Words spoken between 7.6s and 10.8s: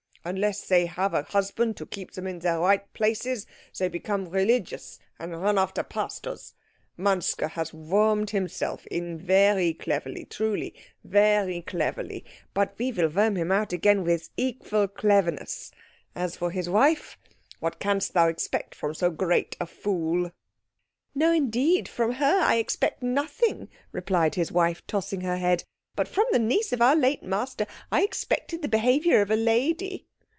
wormed himself in very cleverly, truly